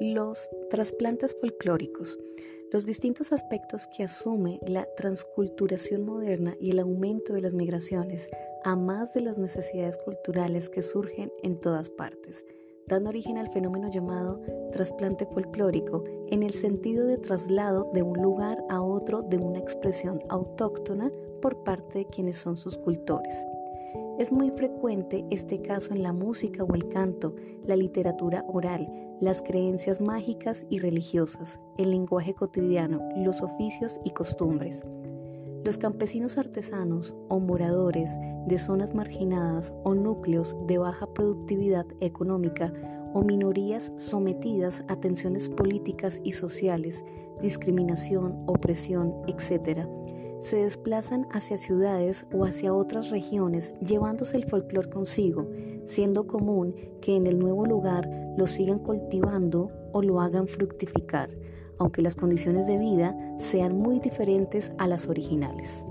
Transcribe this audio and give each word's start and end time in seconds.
Los 0.00 0.50
trasplantes 0.68 1.34
folclóricos. 1.40 2.18
Los 2.70 2.84
distintos 2.84 3.32
aspectos 3.32 3.86
que 3.86 4.02
asume 4.02 4.60
la 4.66 4.86
transculturación 4.96 6.04
moderna 6.04 6.54
y 6.60 6.70
el 6.70 6.80
aumento 6.80 7.32
de 7.32 7.40
las 7.40 7.54
migraciones, 7.54 8.28
a 8.64 8.76
más 8.76 9.14
de 9.14 9.22
las 9.22 9.38
necesidades 9.38 9.96
culturales 9.96 10.68
que 10.68 10.82
surgen 10.82 11.32
en 11.42 11.58
todas 11.58 11.88
partes, 11.88 12.44
dan 12.86 13.06
origen 13.06 13.38
al 13.38 13.50
fenómeno 13.50 13.90
llamado 13.90 14.42
trasplante 14.72 15.24
folclórico, 15.24 16.04
en 16.28 16.42
el 16.42 16.52
sentido 16.52 17.06
de 17.06 17.16
traslado 17.16 17.90
de 17.94 18.02
un 18.02 18.20
lugar 18.20 18.62
a 18.68 18.82
otro 18.82 19.22
de 19.22 19.38
una 19.38 19.60
expresión 19.60 20.22
autóctona 20.28 21.10
por 21.40 21.64
parte 21.64 22.00
de 22.00 22.06
quienes 22.06 22.38
son 22.38 22.58
sus 22.58 22.76
cultores. 22.76 23.34
Es 24.18 24.32
muy 24.32 24.50
frecuente 24.50 25.26
este 25.30 25.60
caso 25.60 25.92
en 25.92 26.02
la 26.02 26.14
música 26.14 26.64
o 26.64 26.74
el 26.74 26.88
canto, 26.88 27.34
la 27.66 27.76
literatura 27.76 28.46
oral, 28.48 28.90
las 29.20 29.42
creencias 29.42 30.00
mágicas 30.00 30.64
y 30.70 30.78
religiosas, 30.78 31.60
el 31.76 31.90
lenguaje 31.90 32.32
cotidiano, 32.32 33.06
los 33.14 33.42
oficios 33.42 34.00
y 34.04 34.12
costumbres. 34.12 34.82
Los 35.64 35.76
campesinos 35.76 36.38
artesanos 36.38 37.14
o 37.28 37.40
moradores 37.40 38.10
de 38.46 38.58
zonas 38.58 38.94
marginadas 38.94 39.74
o 39.84 39.94
núcleos 39.94 40.56
de 40.66 40.78
baja 40.78 41.06
productividad 41.12 41.84
económica 42.00 42.72
o 43.12 43.22
minorías 43.22 43.92
sometidas 43.98 44.82
a 44.88 44.96
tensiones 44.96 45.50
políticas 45.50 46.22
y 46.24 46.32
sociales, 46.32 47.04
discriminación, 47.42 48.44
opresión, 48.46 49.14
etc., 49.26 49.86
se 50.40 50.56
desplazan 50.56 51.26
hacia 51.32 51.58
ciudades 51.58 52.26
o 52.32 52.44
hacia 52.44 52.74
otras 52.74 53.10
regiones 53.10 53.72
llevándose 53.80 54.36
el 54.36 54.44
folclore 54.44 54.90
consigo, 54.90 55.48
siendo 55.86 56.26
común 56.26 56.74
que 57.00 57.16
en 57.16 57.26
el 57.26 57.38
nuevo 57.38 57.66
lugar 57.66 58.08
lo 58.36 58.46
sigan 58.46 58.78
cultivando 58.78 59.70
o 59.92 60.02
lo 60.02 60.20
hagan 60.20 60.46
fructificar, 60.46 61.30
aunque 61.78 62.02
las 62.02 62.16
condiciones 62.16 62.66
de 62.66 62.78
vida 62.78 63.16
sean 63.38 63.76
muy 63.76 64.00
diferentes 64.00 64.72
a 64.78 64.86
las 64.86 65.08
originales. 65.08 65.84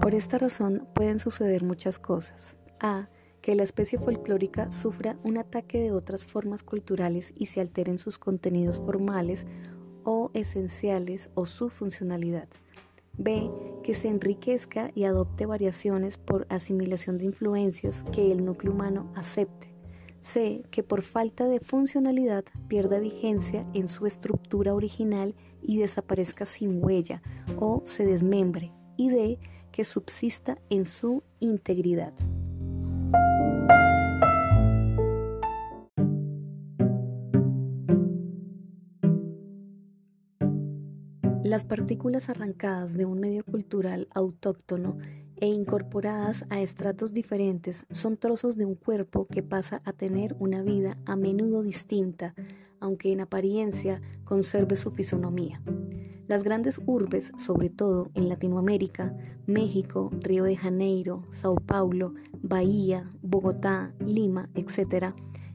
Por 0.00 0.16
esta 0.16 0.38
razón 0.38 0.88
pueden 0.92 1.20
suceder 1.20 1.62
muchas 1.62 2.00
cosas. 2.00 2.56
A 2.80 3.08
que 3.50 3.56
la 3.56 3.64
especie 3.64 3.98
folclórica 3.98 4.70
sufra 4.70 5.18
un 5.24 5.36
ataque 5.36 5.80
de 5.80 5.90
otras 5.90 6.24
formas 6.24 6.62
culturales 6.62 7.32
y 7.36 7.46
se 7.46 7.60
alteren 7.60 7.98
sus 7.98 8.16
contenidos 8.16 8.78
formales 8.78 9.44
o 10.04 10.30
esenciales 10.34 11.30
o 11.34 11.46
su 11.46 11.68
funcionalidad. 11.68 12.46
B. 13.18 13.50
Que 13.82 13.92
se 13.92 14.06
enriquezca 14.06 14.92
y 14.94 15.02
adopte 15.02 15.46
variaciones 15.46 16.16
por 16.16 16.46
asimilación 16.48 17.18
de 17.18 17.24
influencias 17.24 18.04
que 18.12 18.30
el 18.30 18.44
núcleo 18.44 18.72
humano 18.72 19.10
acepte. 19.16 19.74
C. 20.22 20.62
Que 20.70 20.84
por 20.84 21.02
falta 21.02 21.48
de 21.48 21.58
funcionalidad 21.58 22.44
pierda 22.68 23.00
vigencia 23.00 23.66
en 23.74 23.88
su 23.88 24.06
estructura 24.06 24.74
original 24.74 25.34
y 25.60 25.78
desaparezca 25.78 26.44
sin 26.44 26.84
huella 26.84 27.20
o 27.58 27.82
se 27.84 28.06
desmembre. 28.06 28.70
Y 28.96 29.08
D. 29.08 29.40
Que 29.72 29.84
subsista 29.84 30.56
en 30.68 30.86
su 30.86 31.24
integridad. 31.40 32.12
Las 41.50 41.64
partículas 41.64 42.28
arrancadas 42.28 42.94
de 42.94 43.06
un 43.06 43.18
medio 43.18 43.44
cultural 43.44 44.06
autóctono 44.14 44.98
e 45.36 45.46
incorporadas 45.46 46.44
a 46.48 46.60
estratos 46.60 47.12
diferentes 47.12 47.86
son 47.90 48.16
trozos 48.16 48.56
de 48.56 48.66
un 48.66 48.76
cuerpo 48.76 49.26
que 49.26 49.42
pasa 49.42 49.82
a 49.84 49.92
tener 49.92 50.36
una 50.38 50.62
vida 50.62 50.96
a 51.06 51.16
menudo 51.16 51.64
distinta, 51.64 52.34
aunque 52.78 53.10
en 53.10 53.20
apariencia 53.20 54.00
conserve 54.24 54.76
su 54.76 54.92
fisonomía. 54.92 55.60
Las 56.30 56.44
grandes 56.44 56.80
urbes, 56.86 57.32
sobre 57.36 57.70
todo 57.70 58.08
en 58.14 58.28
Latinoamérica, 58.28 59.12
México, 59.48 60.12
Río 60.20 60.44
de 60.44 60.56
Janeiro, 60.56 61.24
Sao 61.32 61.56
Paulo, 61.56 62.14
Bahía, 62.40 63.10
Bogotá, 63.20 63.92
Lima, 63.98 64.48
etc., 64.54 65.06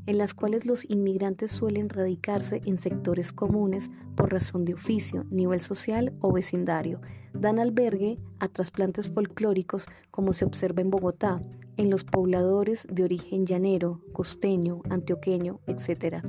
en 0.05 0.17
las 0.17 0.33
cuales 0.33 0.65
los 0.65 0.83
inmigrantes 0.89 1.53
suelen 1.53 1.87
radicarse 1.87 2.59
en 2.65 2.77
sectores 2.77 3.31
comunes 3.31 3.89
por 4.17 4.33
razón 4.33 4.65
de 4.65 4.73
oficio, 4.73 5.23
nivel 5.29 5.61
social 5.61 6.11
o 6.19 6.33
vecindario. 6.33 6.99
Dan 7.33 7.57
albergue 7.57 8.19
a 8.39 8.49
trasplantes 8.49 9.09
folclóricos 9.09 9.85
como 10.11 10.33
se 10.33 10.43
observa 10.43 10.81
en 10.81 10.89
Bogotá, 10.89 11.41
en 11.77 11.89
los 11.89 12.03
pobladores 12.03 12.85
de 12.91 13.05
origen 13.05 13.45
llanero, 13.45 14.01
costeño, 14.11 14.81
antioqueño, 14.89 15.61
etc. 15.67 16.21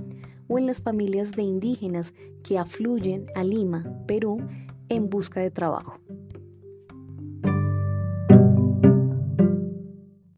O 0.49 0.59
en 0.59 0.67
las 0.67 0.81
familias 0.81 1.33
de 1.33 1.43
indígenas 1.43 2.15
que 2.43 2.59
afluyen 2.59 3.27
a 3.35 3.45
Lima, 3.45 3.85
Perú, 4.07 4.39
en 4.89 5.11
busca 5.11 5.41
de 5.41 5.51
trabajo. 5.51 5.99